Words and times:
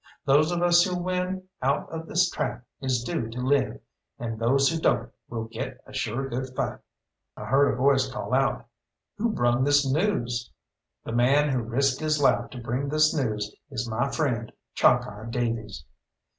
Those 0.25 0.51
of 0.51 0.63
us 0.63 0.81
who 0.83 0.97
win 0.97 1.43
out 1.61 1.87
of 1.91 2.07
this 2.07 2.27
trap 2.27 2.63
is 2.81 3.03
due 3.03 3.29
to 3.29 3.39
live, 3.39 3.79
and 4.17 4.39
those 4.39 4.67
who 4.67 4.79
don't 4.79 5.11
will 5.29 5.43
get 5.43 5.77
a 5.85 5.93
sure 5.93 6.27
good 6.27 6.49
fight." 6.55 6.79
I 7.37 7.45
heard 7.45 7.71
a 7.71 7.75
voice 7.77 8.11
call 8.11 8.33
out, 8.33 8.65
"Who 9.19 9.31
brung 9.31 9.63
this 9.63 9.87
news?" 9.87 10.49
"The 11.03 11.11
man 11.11 11.49
who 11.49 11.61
risked 11.61 12.01
his 12.01 12.19
life 12.19 12.49
to 12.49 12.57
bring 12.57 12.89
this 12.89 13.13
news 13.13 13.55
is 13.69 13.87
my 13.87 14.09
friend 14.09 14.51
Chalkeye 14.73 15.29
Davies." 15.29 15.85